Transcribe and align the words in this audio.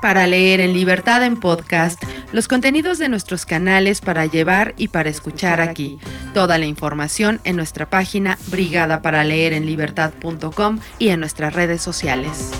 Para 0.00 0.26
leer 0.26 0.60
en 0.60 0.72
libertad 0.72 1.22
en 1.24 1.38
podcast, 1.40 2.00
los 2.32 2.46
contenidos 2.46 2.98
de 2.98 3.08
nuestros 3.08 3.44
canales 3.46 4.00
para 4.00 4.26
llevar 4.26 4.74
y 4.76 4.86
para 4.88 5.08
escuchar 5.08 5.60
aquí. 5.60 5.98
Toda 6.34 6.58
la 6.58 6.66
información 6.66 7.40
en 7.44 7.56
nuestra 7.56 7.88
página 7.90 8.38
brigadaparaleerenlibertad.com 8.50 10.78
y 10.98 11.08
en 11.08 11.20
nuestras 11.20 11.54
redes 11.54 11.80
sociales. 11.82 12.50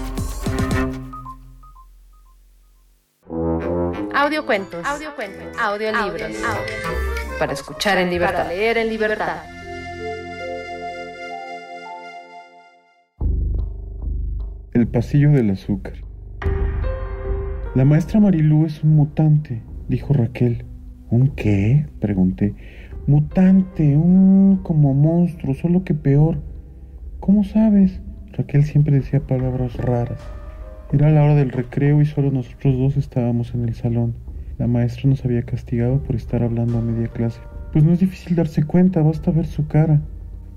Audiocuentos. 4.15 4.85
Audiocuentos. 4.85 5.57
Audiolibros. 5.61 6.33
Para 7.39 7.53
escuchar 7.53 7.99
en 7.99 8.11
libertad. 8.11 8.39
Para 8.39 8.49
leer 8.49 8.79
en 8.79 8.89
libertad. 8.89 9.43
El 14.73 14.89
pasillo 14.89 15.31
del 15.31 15.51
azúcar. 15.51 16.08
La 17.79 17.85
maestra 17.85 18.19
Marilú 18.19 18.67
es 18.67 18.83
un 18.83 18.97
mutante, 18.97 19.63
dijo 19.89 20.13
Raquel. 20.13 20.65
¿Un 21.11 21.29
qué? 21.29 21.87
pregunté. 22.01 22.57
Mutante, 23.07 23.97
un 23.97 24.59
como 24.65 24.95
monstruo, 24.95 25.55
solo 25.55 25.85
que 25.85 25.95
peor. 25.95 26.39
¿Cómo 27.21 27.45
sabes? 27.45 28.01
Raquel 28.33 28.65
siempre 28.65 28.97
decía 28.97 29.21
palabras 29.21 29.77
raras. 29.77 30.19
Era 30.93 31.13
la 31.13 31.23
hora 31.23 31.37
del 31.37 31.53
recreo 31.53 32.03
y 32.03 32.07
solo 32.07 32.33
nosotros 32.33 32.77
dos 32.77 32.97
estábamos 32.97 33.55
en 33.55 33.69
el 33.69 33.77
salón. 33.77 34.17
La 34.59 34.67
maestra 34.67 35.09
nos 35.09 35.25
había 35.25 35.45
castigado 35.45 36.03
por 36.03 36.17
estar 36.17 36.43
hablando 36.43 36.79
a 36.79 36.83
media 36.83 37.07
clase. 37.07 37.39
Pues 37.73 37.85
no 37.85 37.93
es 37.93 38.01
difícil 38.01 38.35
darse 38.35 38.65
cuenta, 38.65 39.03
basta 39.03 39.31
ver 39.31 39.47
su 39.47 39.69
cara. 39.69 40.03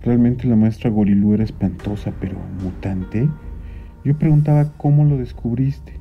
Realmente 0.01 0.47
la 0.47 0.55
maestra 0.55 0.89
Gorilú 0.89 1.35
era 1.35 1.43
espantosa, 1.43 2.13
pero 2.19 2.39
mutante. 2.63 3.29
Yo 4.03 4.17
preguntaba 4.17 4.73
cómo 4.75 5.05
lo 5.05 5.17
descubriste. 5.17 6.00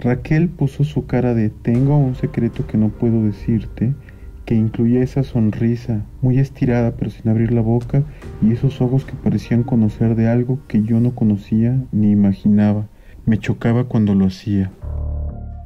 Raquel 0.00 0.48
puso 0.48 0.84
su 0.84 1.06
cara 1.06 1.34
de 1.34 1.48
tengo 1.48 1.96
un 1.96 2.14
secreto 2.14 2.66
que 2.66 2.76
no 2.76 2.90
puedo 2.90 3.22
decirte, 3.22 3.94
que 4.44 4.54
incluía 4.54 5.02
esa 5.02 5.22
sonrisa 5.24 6.02
muy 6.22 6.38
estirada 6.38 6.92
pero 6.92 7.10
sin 7.10 7.28
abrir 7.28 7.52
la 7.52 7.62
boca 7.62 8.04
y 8.42 8.52
esos 8.52 8.80
ojos 8.80 9.04
que 9.04 9.14
parecían 9.14 9.64
conocer 9.64 10.14
de 10.14 10.28
algo 10.28 10.60
que 10.68 10.82
yo 10.82 11.00
no 11.00 11.14
conocía 11.14 11.76
ni 11.92 12.10
imaginaba. 12.10 12.88
Me 13.24 13.38
chocaba 13.38 13.84
cuando 13.84 14.14
lo 14.14 14.26
hacía. 14.26 14.70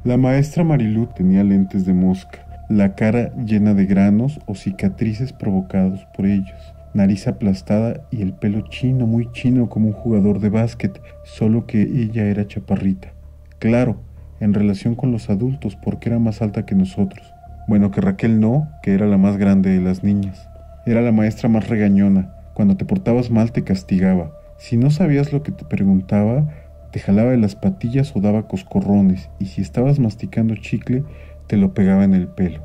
La 0.03 0.17
maestra 0.17 0.63
Marilú 0.63 1.09
tenía 1.15 1.43
lentes 1.43 1.85
de 1.85 1.93
mosca, 1.93 2.47
la 2.69 2.95
cara 2.95 3.35
llena 3.45 3.75
de 3.75 3.85
granos 3.85 4.39
o 4.47 4.55
cicatrices 4.55 5.31
provocados 5.31 6.07
por 6.15 6.25
ellos, 6.25 6.73
nariz 6.95 7.27
aplastada 7.27 8.07
y 8.09 8.23
el 8.23 8.33
pelo 8.33 8.61
chino, 8.61 9.05
muy 9.05 9.31
chino 9.31 9.69
como 9.69 9.89
un 9.89 9.93
jugador 9.93 10.39
de 10.39 10.49
básquet, 10.49 10.99
solo 11.23 11.67
que 11.67 11.83
ella 11.83 12.25
era 12.25 12.47
chaparrita. 12.47 13.13
Claro, 13.59 13.97
en 14.41 14.53
relación 14.53 14.95
con 14.95 15.13
los 15.13 15.29
adultos 15.29 15.77
porque 15.77 16.09
era 16.09 16.19
más 16.19 16.41
alta 16.41 16.65
que 16.65 16.75
nosotros. 16.75 17.33
Bueno, 17.67 17.91
que 17.91 18.01
Raquel 18.01 18.41
no, 18.41 18.67
que 18.83 18.93
era 18.93 19.05
la 19.05 19.17
más 19.17 19.37
grande 19.37 19.69
de 19.69 19.79
las 19.79 20.03
niñas. 20.03 20.49
Era 20.85 21.01
la 21.01 21.13
maestra 21.13 21.47
más 21.47 21.69
regañona. 21.69 22.33
Cuando 22.53 22.75
te 22.75 22.83
portabas 22.83 23.31
mal 23.31 23.53
te 23.53 23.63
castigaba. 23.63 24.31
Si 24.57 24.77
no 24.77 24.89
sabías 24.89 25.31
lo 25.31 25.43
que 25.43 25.51
te 25.51 25.63
preguntaba, 25.63 26.49
te 26.91 26.99
jalaba 26.99 27.31
de 27.31 27.37
las 27.37 27.55
patillas 27.55 28.15
o 28.15 28.19
daba 28.19 28.47
coscorrones, 28.47 29.29
y 29.39 29.45
si 29.45 29.61
estabas 29.61 29.99
masticando 29.99 30.55
chicle, 30.55 31.05
te 31.47 31.55
lo 31.55 31.73
pegaba 31.73 32.03
en 32.03 32.13
el 32.13 32.27
pelo. 32.27 32.61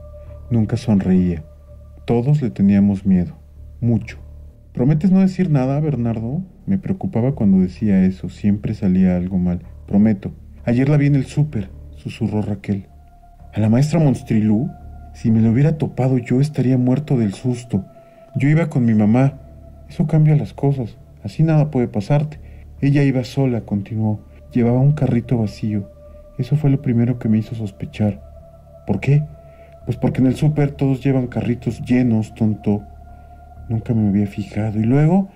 Nunca 0.50 0.76
sonreía. 0.76 1.44
Todos 2.06 2.42
le 2.42 2.50
teníamos 2.50 3.06
miedo. 3.06 3.36
Mucho. 3.80 4.18
¿Prometes 4.72 5.10
no 5.10 5.20
decir 5.20 5.50
nada, 5.50 5.78
Bernardo? 5.80 6.42
Me 6.66 6.78
preocupaba 6.78 7.34
cuando 7.34 7.60
decía 7.60 8.04
eso. 8.04 8.28
Siempre 8.28 8.74
salía 8.74 9.16
algo 9.16 9.38
mal. 9.38 9.62
Prometo. 9.86 10.32
Ayer 10.66 10.88
la 10.88 10.96
vi 10.96 11.06
en 11.06 11.14
el 11.14 11.26
súper, 11.26 11.70
susurró 11.94 12.42
Raquel. 12.42 12.88
¿A 13.54 13.60
la 13.60 13.68
maestra 13.68 14.00
Monstrilú? 14.00 14.68
Si 15.14 15.30
me 15.30 15.40
lo 15.40 15.52
hubiera 15.52 15.78
topado 15.78 16.18
yo 16.18 16.40
estaría 16.40 16.76
muerto 16.76 17.16
del 17.16 17.34
susto. 17.34 17.84
Yo 18.34 18.48
iba 18.48 18.68
con 18.68 18.84
mi 18.84 18.92
mamá. 18.92 19.38
Eso 19.88 20.08
cambia 20.08 20.34
las 20.34 20.54
cosas. 20.54 20.96
Así 21.22 21.44
nada 21.44 21.70
puede 21.70 21.86
pasarte. 21.86 22.40
Ella 22.80 23.04
iba 23.04 23.22
sola, 23.22 23.60
continuó. 23.60 24.24
Llevaba 24.50 24.80
un 24.80 24.90
carrito 24.90 25.38
vacío. 25.38 25.88
Eso 26.36 26.56
fue 26.56 26.70
lo 26.70 26.82
primero 26.82 27.20
que 27.20 27.28
me 27.28 27.38
hizo 27.38 27.54
sospechar. 27.54 28.20
¿Por 28.88 28.98
qué? 28.98 29.22
Pues 29.84 29.96
porque 29.96 30.20
en 30.20 30.26
el 30.26 30.34
súper 30.34 30.72
todos 30.72 31.00
llevan 31.00 31.28
carritos 31.28 31.80
llenos, 31.82 32.34
tonto. 32.34 32.82
Nunca 33.68 33.94
me 33.94 34.08
había 34.08 34.26
fijado. 34.26 34.80
Y 34.80 34.82
luego 34.82 35.28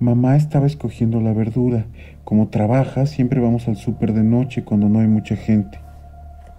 Mamá 0.00 0.36
estaba 0.36 0.66
escogiendo 0.66 1.20
la 1.20 1.32
verdura. 1.32 1.86
Como 2.28 2.48
trabaja, 2.48 3.06
siempre 3.06 3.40
vamos 3.40 3.68
al 3.68 3.76
súper 3.76 4.12
de 4.12 4.22
noche 4.22 4.62
cuando 4.62 4.90
no 4.90 4.98
hay 4.98 5.06
mucha 5.06 5.34
gente. 5.34 5.80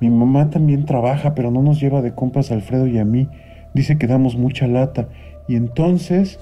Mi 0.01 0.09
mamá 0.09 0.49
también 0.49 0.85
trabaja, 0.85 1.35
pero 1.35 1.51
no 1.51 1.61
nos 1.61 1.79
lleva 1.79 2.01
de 2.01 2.15
compras 2.15 2.49
a 2.49 2.55
Alfredo 2.55 2.87
y 2.87 2.97
a 2.97 3.05
mí. 3.05 3.29
Dice 3.75 3.99
que 3.99 4.07
damos 4.07 4.35
mucha 4.35 4.65
lata. 4.65 5.09
Y 5.47 5.55
entonces 5.55 6.39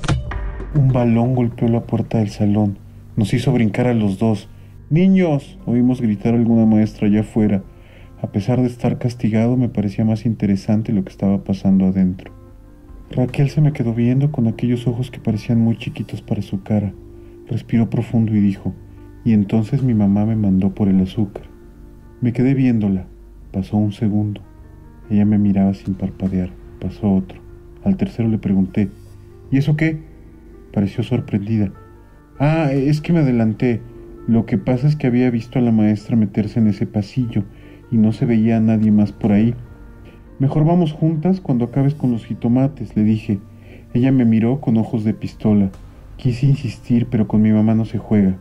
un 0.75 0.93
balón 0.93 1.35
golpeó 1.35 1.67
la 1.67 1.81
puerta 1.81 2.19
del 2.19 2.29
salón. 2.29 2.77
Nos 3.17 3.33
hizo 3.33 3.51
brincar 3.51 3.87
a 3.87 3.93
los 3.93 4.17
dos. 4.17 4.47
Niños, 4.89 5.59
oímos 5.65 5.99
gritar 5.99 6.33
a 6.33 6.37
alguna 6.37 6.65
maestra 6.65 7.07
allá 7.07 7.19
afuera. 7.19 7.63
A 8.21 8.27
pesar 8.27 8.61
de 8.61 8.67
estar 8.67 8.97
castigado, 8.97 9.57
me 9.57 9.67
parecía 9.67 10.05
más 10.05 10.25
interesante 10.25 10.93
lo 10.93 11.03
que 11.03 11.11
estaba 11.11 11.43
pasando 11.43 11.87
adentro. 11.87 12.31
Raquel 13.11 13.49
se 13.49 13.59
me 13.59 13.73
quedó 13.73 13.93
viendo 13.93 14.31
con 14.31 14.47
aquellos 14.47 14.87
ojos 14.87 15.11
que 15.11 15.19
parecían 15.19 15.59
muy 15.59 15.77
chiquitos 15.77 16.21
para 16.21 16.41
su 16.41 16.63
cara. 16.63 16.93
Respiró 17.49 17.89
profundo 17.89 18.33
y 18.33 18.39
dijo, 18.39 18.73
y 19.27 19.33
entonces 19.33 19.83
mi 19.83 19.93
mamá 19.93 20.25
me 20.25 20.37
mandó 20.37 20.73
por 20.73 20.87
el 20.87 21.01
azúcar. 21.01 21.43
Me 22.21 22.31
quedé 22.31 22.53
viéndola. 22.53 23.07
Pasó 23.51 23.75
un 23.75 23.91
segundo. 23.91 24.39
Ella 25.09 25.25
me 25.25 25.37
miraba 25.37 25.73
sin 25.73 25.95
parpadear. 25.95 26.49
Pasó 26.79 27.13
otro. 27.13 27.41
Al 27.83 27.97
tercero 27.97 28.29
le 28.29 28.37
pregunté, 28.37 28.87
¿y 29.51 29.57
eso 29.57 29.75
qué? 29.75 29.99
Pareció 30.71 31.03
sorprendida. 31.03 31.73
Ah, 32.39 32.71
es 32.71 33.01
que 33.01 33.11
me 33.11 33.19
adelanté. 33.19 33.81
Lo 34.29 34.45
que 34.45 34.57
pasa 34.57 34.87
es 34.87 34.95
que 34.95 35.07
había 35.07 35.29
visto 35.29 35.59
a 35.59 35.61
la 35.61 35.73
maestra 35.73 36.15
meterse 36.15 36.61
en 36.61 36.67
ese 36.67 36.87
pasillo 36.87 37.43
y 37.91 37.97
no 37.97 38.13
se 38.13 38.25
veía 38.25 38.55
a 38.55 38.61
nadie 38.61 38.93
más 38.93 39.11
por 39.11 39.33
ahí. 39.33 39.53
Mejor 40.39 40.63
vamos 40.63 40.93
juntas 40.93 41.41
cuando 41.41 41.65
acabes 41.65 41.95
con 41.95 42.13
los 42.13 42.25
jitomates, 42.25 42.95
le 42.95 43.03
dije. 43.03 43.39
Ella 43.93 44.13
me 44.13 44.23
miró 44.23 44.61
con 44.61 44.77
ojos 44.77 45.03
de 45.03 45.13
pistola. 45.13 45.69
Quise 46.15 46.45
insistir, 46.45 47.07
pero 47.11 47.27
con 47.27 47.41
mi 47.41 47.51
mamá 47.51 47.75
no 47.75 47.83
se 47.83 47.97
juega. 47.97 48.37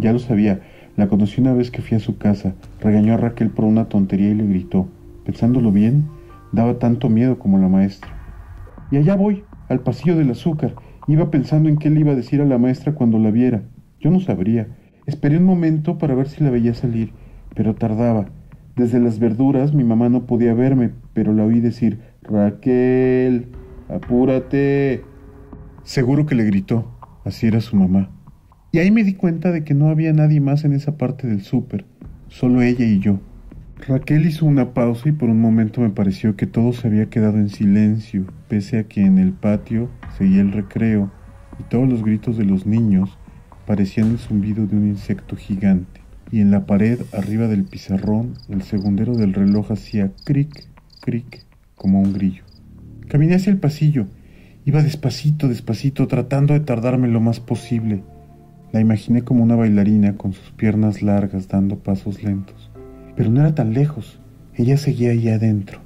Ya 0.00 0.12
lo 0.12 0.18
sabía, 0.18 0.60
la 0.96 1.08
conocí 1.08 1.40
una 1.40 1.52
vez 1.52 1.70
que 1.70 1.82
fui 1.82 1.96
a 1.96 2.00
su 2.00 2.16
casa, 2.16 2.54
regañó 2.80 3.14
a 3.14 3.16
Raquel 3.18 3.50
por 3.50 3.66
una 3.66 3.88
tontería 3.88 4.30
y 4.30 4.34
le 4.34 4.46
gritó. 4.46 4.88
Pensándolo 5.24 5.70
bien, 5.72 6.08
daba 6.52 6.78
tanto 6.78 7.10
miedo 7.10 7.38
como 7.38 7.58
la 7.58 7.68
maestra. 7.68 8.10
Y 8.90 8.96
allá 8.96 9.14
voy, 9.14 9.44
al 9.68 9.80
pasillo 9.80 10.16
del 10.16 10.30
azúcar. 10.30 10.74
Iba 11.06 11.30
pensando 11.30 11.68
en 11.68 11.76
qué 11.76 11.90
le 11.90 12.00
iba 12.00 12.12
a 12.12 12.16
decir 12.16 12.40
a 12.40 12.46
la 12.46 12.58
maestra 12.58 12.94
cuando 12.94 13.18
la 13.18 13.30
viera. 13.30 13.62
Yo 14.00 14.10
no 14.10 14.20
sabría. 14.20 14.68
Esperé 15.06 15.36
un 15.36 15.44
momento 15.44 15.98
para 15.98 16.14
ver 16.14 16.28
si 16.28 16.42
la 16.42 16.50
veía 16.50 16.72
salir, 16.72 17.12
pero 17.54 17.74
tardaba. 17.74 18.26
Desde 18.76 19.00
las 19.00 19.18
verduras 19.18 19.74
mi 19.74 19.84
mamá 19.84 20.08
no 20.08 20.24
podía 20.24 20.54
verme, 20.54 20.92
pero 21.12 21.34
la 21.34 21.44
oí 21.44 21.60
decir, 21.60 22.00
Raquel, 22.22 23.48
apúrate. 23.88 25.02
Seguro 25.82 26.24
que 26.24 26.34
le 26.34 26.44
gritó, 26.44 26.90
así 27.24 27.46
era 27.46 27.60
su 27.60 27.76
mamá. 27.76 28.10
Y 28.72 28.78
ahí 28.78 28.90
me 28.90 29.04
di 29.04 29.14
cuenta 29.14 29.50
de 29.50 29.64
que 29.64 29.74
no 29.74 29.88
había 29.88 30.12
nadie 30.12 30.40
más 30.40 30.64
en 30.64 30.72
esa 30.72 30.96
parte 30.96 31.26
del 31.26 31.42
súper, 31.42 31.84
solo 32.28 32.62
ella 32.62 32.84
y 32.84 33.00
yo. 33.00 33.18
Raquel 33.86 34.26
hizo 34.26 34.46
una 34.46 34.74
pausa 34.74 35.08
y 35.08 35.12
por 35.12 35.28
un 35.28 35.40
momento 35.40 35.80
me 35.80 35.90
pareció 35.90 36.36
que 36.36 36.46
todo 36.46 36.72
se 36.72 36.86
había 36.86 37.06
quedado 37.06 37.38
en 37.38 37.48
silencio, 37.48 38.26
pese 38.48 38.78
a 38.78 38.84
que 38.84 39.00
en 39.00 39.18
el 39.18 39.32
patio 39.32 39.90
seguía 40.16 40.42
el 40.42 40.52
recreo 40.52 41.10
y 41.58 41.64
todos 41.64 41.88
los 41.88 42.04
gritos 42.04 42.36
de 42.36 42.44
los 42.44 42.66
niños 42.66 43.18
parecían 43.66 44.12
el 44.12 44.18
zumbido 44.18 44.66
de 44.66 44.76
un 44.76 44.86
insecto 44.86 45.34
gigante 45.34 46.00
y 46.30 46.40
en 46.40 46.50
la 46.50 46.66
pared 46.66 47.00
arriba 47.12 47.48
del 47.48 47.64
pizarrón 47.64 48.34
el 48.48 48.62
segundero 48.62 49.14
del 49.14 49.34
reloj 49.34 49.72
hacía 49.72 50.12
cric, 50.24 50.68
cric, 51.00 51.44
como 51.74 52.00
un 52.00 52.12
grillo. 52.12 52.44
Caminé 53.08 53.34
hacia 53.34 53.50
el 53.50 53.58
pasillo. 53.58 54.06
Iba 54.64 54.82
despacito, 54.82 55.48
despacito, 55.48 56.06
tratando 56.06 56.54
de 56.54 56.60
tardarme 56.60 57.08
lo 57.08 57.20
más 57.20 57.40
posible. 57.40 58.04
La 58.72 58.80
imaginé 58.80 59.22
como 59.22 59.42
una 59.42 59.56
bailarina 59.56 60.16
con 60.16 60.32
sus 60.32 60.50
piernas 60.52 61.02
largas 61.02 61.48
dando 61.48 61.78
pasos 61.78 62.22
lentos. 62.22 62.70
Pero 63.16 63.30
no 63.30 63.40
era 63.40 63.54
tan 63.54 63.72
lejos. 63.72 64.20
Ella 64.54 64.76
seguía 64.76 65.10
ahí 65.10 65.28
adentro. 65.28 65.80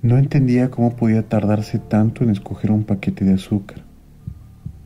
No 0.00 0.16
entendía 0.16 0.70
cómo 0.70 0.96
podía 0.96 1.28
tardarse 1.28 1.78
tanto 1.78 2.24
en 2.24 2.30
escoger 2.30 2.70
un 2.70 2.84
paquete 2.84 3.24
de 3.24 3.34
azúcar. 3.34 3.82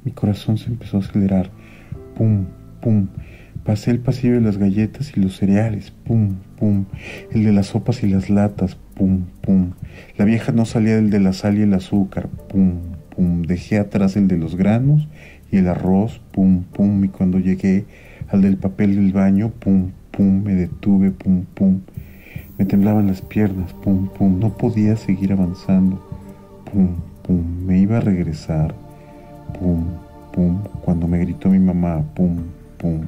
Mi 0.05 0.13
corazón 0.13 0.59
se 0.59 0.67
empezó 0.67 0.97
a 0.97 1.01
acelerar. 1.01 1.51
Pum, 2.17 2.47
pum. 2.81 3.09
Pasé 3.65 3.91
el 3.91 4.01
pasillo 4.01 4.35
de 4.35 4.41
las 4.41 4.59
galletas 4.59 5.17
y 5.17 5.21
los 5.21 5.37
cereales, 5.37 5.91
pum, 5.91 6.37
pum. 6.59 6.85
El 7.33 7.45
de 7.45 7.53
las 7.53 7.69
sopas 7.69 8.03
y 8.03 8.09
las 8.09 8.29
latas, 8.29 8.77
pum, 8.95 9.27
pum. 9.41 9.73
La 10.17 10.25
vieja 10.25 10.53
no 10.53 10.67
salía 10.67 10.97
del 10.97 11.11
de 11.11 11.21
la 11.21 11.33
sal 11.33 11.59
y 11.59 11.63
el 11.63 11.75
azúcar, 11.75 12.29
pum, 12.29 12.75
pum. 13.15 13.43
Dejé 13.43 13.79
atrás 13.79 14.17
el 14.17 14.29
de 14.29 14.37
los 14.37 14.55
granos 14.57 15.09
y 15.51 15.59
el 15.59 15.69
arroz, 15.69 16.21
pum, 16.33 16.65
pum. 16.65 17.05
Y 17.05 17.09
cuando 17.09 17.39
llegué 17.39 17.85
al 18.29 18.43
del 18.43 18.57
papel 18.57 18.97
del 18.97 19.13
baño, 19.13 19.51
pum, 19.51 19.91
pum, 20.11 20.43
me 20.43 20.55
detuve, 20.55 21.11
pum, 21.11 21.45
pum. 21.55 21.81
Me 22.59 22.65
temblaban 22.65 23.07
las 23.07 23.21
piernas, 23.21 23.73
pum, 23.75 24.09
pum, 24.09 24.41
no 24.41 24.57
podía 24.57 24.97
seguir 24.97 25.33
avanzando. 25.33 26.03
Pum, 26.71 26.89
pum, 27.23 27.45
me 27.67 27.79
iba 27.79 27.99
a 27.99 28.01
regresar. 28.01 28.75
Pum, 29.59 29.85
pum, 30.33 30.59
cuando 30.83 31.07
me 31.07 31.19
gritó 31.19 31.51
mi 31.51 31.59
mamá, 31.59 32.03
pum, 32.15 32.39
pum. 32.79 33.03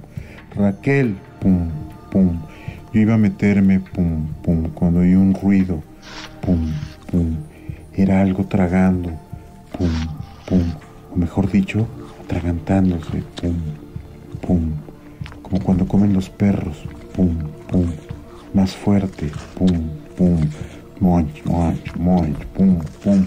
Raquel, 0.55 1.17
pum, 1.41 1.69
pum. 2.11 2.39
Yo 2.93 3.01
iba 3.01 3.15
a 3.15 3.19
meterme, 3.19 3.81
pum, 3.81 4.27
pum, 4.43 4.65
cuando 4.75 5.01
oí 5.01 5.15
un 5.15 5.35
ruido, 5.35 5.83
pum, 6.41 6.73
pum. 7.11 7.37
Era 7.95 8.23
algo 8.23 8.45
tragando, 8.45 9.11
pum, 9.77 9.91
pum. 10.49 10.63
O 11.13 11.17
mejor 11.17 11.51
dicho, 11.51 11.87
atragantándose, 12.29 13.23
pum, 13.41 13.55
pum. 14.41 14.73
Como 15.43 15.63
cuando 15.63 15.89
comen 15.89 16.13
los 16.13 16.29
perros, 16.29 16.77
pum, 17.15 17.35
pum. 17.69 17.87
Más 18.53 18.77
fuerte, 18.77 19.31
pum, 19.57 19.89
pum. 20.17 20.41
Monch, 21.01 21.45
monch, 21.45 21.97
monch, 21.97 22.45
pum, 22.55 22.79
pum. 23.03 23.27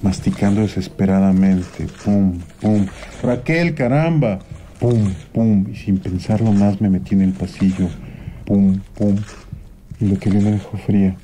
Masticando 0.00 0.62
desesperadamente, 0.62 1.86
pum, 2.04 2.38
pum. 2.60 2.86
Raquel, 3.22 3.74
caramba, 3.74 4.38
pum, 4.80 5.12
pum. 5.32 5.66
Y 5.70 5.76
sin 5.76 5.98
pensarlo 5.98 6.52
más 6.52 6.80
me 6.80 6.88
metí 6.88 7.14
en 7.14 7.22
el 7.22 7.32
pasillo 7.32 7.88
pum, 8.48 8.80
pum, 8.96 9.14
y 10.00 10.08
lo 10.08 10.18
que 10.18 10.30
vi 10.30 10.38
me 10.38 10.52
dejó 10.52 10.78
fría. 10.78 11.14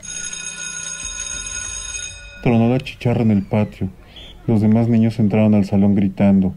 Tronó 2.42 2.68
la 2.68 2.78
chicharra 2.80 3.22
en 3.22 3.30
el 3.30 3.42
patio. 3.42 3.88
Los 4.46 4.60
demás 4.60 4.88
niños 4.88 5.18
entraron 5.18 5.54
al 5.54 5.64
salón 5.64 5.94
gritando. 5.94 6.52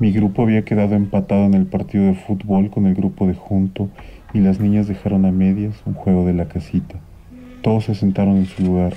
Mi 0.00 0.12
grupo 0.12 0.44
había 0.44 0.64
quedado 0.64 0.94
empatado 0.94 1.44
en 1.44 1.52
el 1.52 1.66
partido 1.66 2.06
de 2.06 2.14
fútbol 2.14 2.70
con 2.70 2.86
el 2.86 2.94
grupo 2.94 3.26
de 3.26 3.34
junto 3.34 3.90
y 4.32 4.38
las 4.38 4.58
niñas 4.58 4.88
dejaron 4.88 5.26
a 5.26 5.30
medias 5.30 5.74
un 5.84 5.92
juego 5.92 6.24
de 6.24 6.32
la 6.32 6.48
casita. 6.48 6.94
Todos 7.60 7.84
se 7.84 7.94
sentaron 7.94 8.38
en 8.38 8.46
su 8.46 8.62
lugar. 8.62 8.94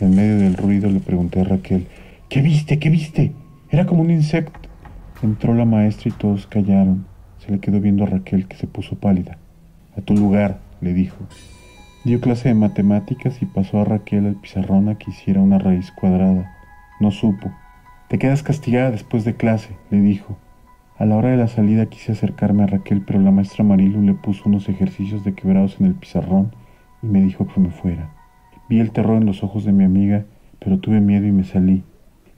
En 0.00 0.16
medio 0.16 0.38
del 0.38 0.56
ruido 0.56 0.88
le 0.88 1.00
pregunté 1.00 1.42
a 1.42 1.44
Raquel, 1.44 1.86
¿qué 2.30 2.40
viste? 2.40 2.78
¿Qué 2.78 2.88
viste? 2.88 3.32
Era 3.68 3.84
como 3.84 4.00
un 4.00 4.10
insecto. 4.10 4.58
Entró 5.22 5.52
la 5.52 5.66
maestra 5.66 6.08
y 6.08 6.12
todos 6.12 6.46
callaron. 6.46 7.04
Se 7.36 7.52
le 7.52 7.58
quedó 7.58 7.78
viendo 7.78 8.04
a 8.04 8.06
Raquel 8.06 8.48
que 8.48 8.56
se 8.56 8.66
puso 8.66 8.96
pálida. 8.96 9.36
A 9.94 10.00
tu 10.00 10.16
lugar, 10.16 10.60
le 10.80 10.94
dijo. 10.94 11.18
Dio 12.06 12.18
clase 12.18 12.48
de 12.48 12.54
matemáticas 12.54 13.42
y 13.42 13.44
pasó 13.44 13.82
a 13.82 13.84
Raquel 13.84 14.24
al 14.24 14.36
pizarrón 14.36 14.88
a 14.88 14.96
que 14.96 15.10
hiciera 15.10 15.42
una 15.42 15.58
raíz 15.58 15.92
cuadrada. 15.92 16.50
No 16.98 17.10
supo. 17.10 17.52
Te 18.08 18.18
quedas 18.18 18.42
castigada 18.42 18.90
después 18.90 19.26
de 19.26 19.34
clase, 19.34 19.76
le 19.90 20.00
dijo. 20.00 20.38
A 20.98 21.04
la 21.04 21.16
hora 21.16 21.28
de 21.28 21.36
la 21.36 21.46
salida 21.46 21.86
quise 21.86 22.12
acercarme 22.12 22.62
a 22.62 22.66
Raquel, 22.66 23.02
pero 23.06 23.20
la 23.20 23.30
maestra 23.30 23.62
Marilu 23.62 24.00
le 24.00 24.14
puso 24.14 24.48
unos 24.48 24.68
ejercicios 24.70 25.24
de 25.24 25.34
quebrados 25.34 25.76
en 25.78 25.86
el 25.86 25.94
pizarrón 25.94 26.52
y 27.02 27.06
me 27.06 27.20
dijo 27.20 27.46
que 27.46 27.60
me 27.60 27.68
fuera. 27.68 28.10
Vi 28.70 28.80
el 28.80 28.92
terror 28.92 29.18
en 29.18 29.26
los 29.26 29.42
ojos 29.42 29.64
de 29.64 29.72
mi 29.72 29.84
amiga, 29.84 30.24
pero 30.58 30.78
tuve 30.78 31.00
miedo 31.00 31.26
y 31.26 31.32
me 31.32 31.44
salí. 31.44 31.84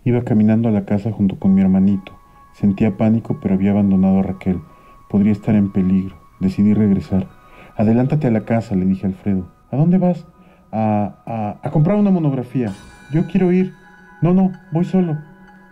Iba 0.04 0.24
caminando 0.24 0.68
a 0.68 0.72
la 0.72 0.84
casa 0.86 1.12
junto 1.12 1.38
con 1.38 1.54
mi 1.54 1.60
hermanito. 1.60 2.18
Sentía 2.52 2.96
pánico, 2.96 3.38
pero 3.40 3.54
había 3.54 3.70
abandonado 3.70 4.18
a 4.18 4.22
Raquel. 4.22 4.60
Podría 5.08 5.32
estar 5.32 5.54
en 5.54 5.70
peligro. 5.70 6.16
Decidí 6.40 6.74
regresar. 6.74 7.28
Adelántate 7.76 8.26
a 8.26 8.32
la 8.32 8.44
casa, 8.44 8.74
le 8.74 8.86
dije 8.86 9.06
a 9.06 9.10
Alfredo. 9.10 9.52
¿A 9.70 9.76
dónde 9.76 9.98
vas? 9.98 10.26
A, 10.72 11.58
a, 11.62 11.70
comprar 11.70 11.96
una 11.96 12.10
monografía. 12.10 12.72
Yo 13.12 13.28
quiero 13.28 13.52
ir. 13.52 13.72
No, 14.20 14.34
no, 14.34 14.50
voy 14.72 14.84
solo. 14.84 15.16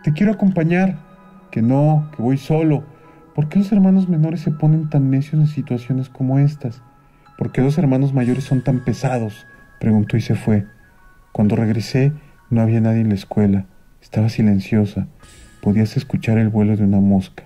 Te 0.05 0.12
quiero 0.12 0.31
acompañar. 0.31 1.06
Que 1.56 1.62
no, 1.62 2.11
que 2.14 2.23
voy 2.23 2.37
solo. 2.37 2.85
¿Por 3.35 3.49
qué 3.49 3.61
los 3.61 3.73
hermanos 3.73 4.11
menores 4.11 4.43
se 4.43 4.50
ponen 4.50 4.91
tan 4.91 5.11
necios 5.11 5.41
en 5.41 5.47
situaciones 5.47 6.11
como 6.11 6.38
estas? 6.38 6.82
¿Por 7.38 7.50
qué 7.50 7.62
los 7.62 7.79
hermanos 7.79 8.12
mayores 8.12 8.44
son 8.44 8.61
tan 8.61 8.85
pesados? 8.85 9.47
Preguntó 9.81 10.19
y 10.19 10.20
se 10.20 10.35
fue. 10.35 10.67
Cuando 11.32 11.56
regresé, 11.56 12.12
no 12.50 12.61
había 12.61 12.82
nadie 12.82 13.00
en 13.00 13.08
la 13.08 13.14
escuela. 13.14 13.64
Estaba 14.03 14.29
silenciosa. 14.29 15.06
Podías 15.62 15.97
escuchar 15.97 16.37
el 16.37 16.50
vuelo 16.50 16.76
de 16.76 16.85
una 16.85 17.00
mosca. 17.00 17.44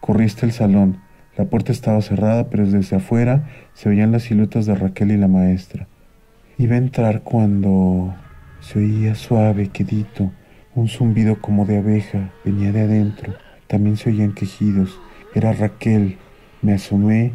Corriste 0.00 0.46
al 0.46 0.52
salón. 0.52 0.98
La 1.36 1.46
puerta 1.46 1.72
estaba 1.72 2.02
cerrada, 2.02 2.50
pero 2.50 2.64
desde 2.64 2.94
afuera 2.94 3.48
se 3.72 3.88
veían 3.88 4.12
las 4.12 4.22
siluetas 4.22 4.64
de 4.64 4.76
Raquel 4.76 5.10
y 5.10 5.16
la 5.16 5.26
maestra. 5.26 5.88
Iba 6.56 6.76
a 6.76 6.78
entrar 6.78 7.22
cuando 7.22 8.14
se 8.60 8.78
oía 8.78 9.16
suave, 9.16 9.70
quedito, 9.70 10.30
un 10.74 10.88
zumbido 10.88 11.40
como 11.40 11.66
de 11.66 11.78
abeja, 11.78 12.32
venía 12.44 12.72
de 12.72 12.82
adentro. 12.82 13.34
También 13.68 13.96
se 13.96 14.10
oían 14.10 14.32
quejidos. 14.32 14.98
Era 15.34 15.52
Raquel. 15.52 16.16
Me 16.62 16.74
asomé 16.74 17.32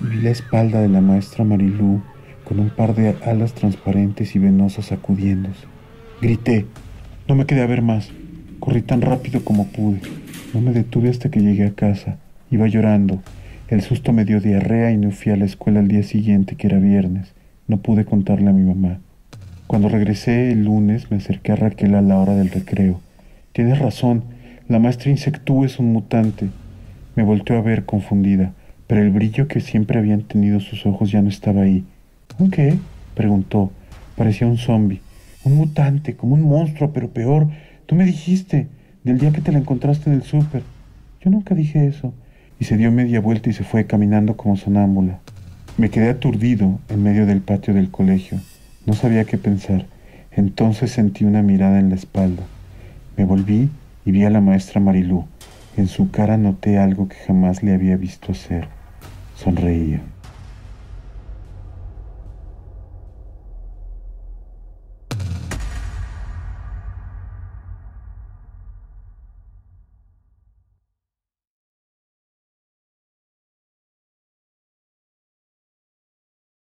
y 0.00 0.06
vi 0.06 0.20
la 0.20 0.30
espalda 0.30 0.80
de 0.80 0.88
la 0.88 1.00
maestra 1.00 1.44
Marilú 1.44 2.02
con 2.44 2.60
un 2.60 2.70
par 2.70 2.94
de 2.94 3.16
alas 3.24 3.54
transparentes 3.54 4.36
y 4.36 4.38
venosas 4.38 4.86
sacudiéndose. 4.86 5.66
Grité. 6.20 6.66
No 7.26 7.34
me 7.34 7.46
quedé 7.46 7.62
a 7.62 7.66
ver 7.66 7.82
más. 7.82 8.10
Corrí 8.60 8.82
tan 8.82 9.00
rápido 9.00 9.44
como 9.44 9.66
pude. 9.66 10.00
No 10.54 10.60
me 10.60 10.72
detuve 10.72 11.08
hasta 11.08 11.30
que 11.30 11.40
llegué 11.40 11.66
a 11.66 11.74
casa. 11.74 12.18
Iba 12.50 12.68
llorando. 12.68 13.20
El 13.68 13.82
susto 13.82 14.12
me 14.12 14.24
dio 14.24 14.40
diarrea 14.40 14.92
y 14.92 14.96
no 14.96 15.10
fui 15.10 15.32
a 15.32 15.36
la 15.36 15.44
escuela 15.44 15.80
al 15.80 15.88
día 15.88 16.04
siguiente, 16.04 16.54
que 16.54 16.68
era 16.68 16.78
viernes. 16.78 17.34
No 17.66 17.78
pude 17.78 18.04
contarle 18.04 18.48
a 18.48 18.52
mi 18.52 18.62
mamá. 18.62 19.00
Cuando 19.66 19.88
regresé 19.88 20.52
el 20.52 20.64
lunes 20.64 21.10
me 21.10 21.16
acerqué 21.16 21.50
a 21.50 21.56
Raquel 21.56 21.96
a 21.96 22.02
la 22.02 22.18
hora 22.18 22.34
del 22.36 22.50
recreo. 22.50 23.00
Tienes 23.52 23.80
razón, 23.80 24.22
la 24.68 24.78
maestra 24.78 25.10
Insectú 25.10 25.64
es 25.64 25.80
un 25.80 25.92
mutante. 25.92 26.48
Me 27.16 27.24
volteó 27.24 27.58
a 27.58 27.62
ver 27.62 27.84
confundida, 27.84 28.52
pero 28.86 29.02
el 29.02 29.10
brillo 29.10 29.48
que 29.48 29.60
siempre 29.60 29.98
habían 29.98 30.22
tenido 30.22 30.60
sus 30.60 30.86
ojos 30.86 31.10
ya 31.10 31.20
no 31.20 31.28
estaba 31.28 31.62
ahí. 31.62 31.84
¿Un 32.38 32.52
qué? 32.52 32.78
preguntó. 33.16 33.72
Parecía 34.14 34.46
un 34.46 34.56
zombi. 34.56 35.00
Un 35.42 35.56
mutante, 35.56 36.14
como 36.14 36.34
un 36.34 36.42
monstruo, 36.42 36.92
pero 36.92 37.10
peor. 37.10 37.48
Tú 37.86 37.96
me 37.96 38.04
dijiste, 38.04 38.68
del 39.02 39.18
día 39.18 39.32
que 39.32 39.40
te 39.40 39.50
la 39.50 39.58
encontraste 39.58 40.10
en 40.10 40.16
el 40.16 40.22
súper. 40.22 40.62
Yo 41.20 41.30
nunca 41.30 41.56
dije 41.56 41.88
eso 41.88 42.14
y 42.60 42.66
se 42.66 42.76
dio 42.76 42.92
media 42.92 43.20
vuelta 43.20 43.50
y 43.50 43.52
se 43.52 43.64
fue 43.64 43.86
caminando 43.86 44.36
como 44.36 44.56
sonámbula. 44.56 45.18
Me 45.76 45.90
quedé 45.90 46.08
aturdido 46.08 46.78
en 46.88 47.02
medio 47.02 47.26
del 47.26 47.40
patio 47.40 47.74
del 47.74 47.90
colegio. 47.90 48.38
No 48.86 48.94
sabía 48.94 49.24
qué 49.24 49.36
pensar. 49.36 49.86
Entonces 50.30 50.92
sentí 50.92 51.24
una 51.24 51.42
mirada 51.42 51.80
en 51.80 51.88
la 51.88 51.96
espalda. 51.96 52.44
Me 53.16 53.24
volví 53.24 53.68
y 54.04 54.10
vi 54.12 54.24
a 54.24 54.30
la 54.30 54.40
maestra 54.40 54.80
Marilú. 54.80 55.24
En 55.76 55.88
su 55.88 56.10
cara 56.10 56.36
noté 56.36 56.78
algo 56.78 57.08
que 57.08 57.16
jamás 57.16 57.64
le 57.64 57.74
había 57.74 57.96
visto 57.96 58.30
hacer. 58.30 58.68
Sonreía. 59.34 60.00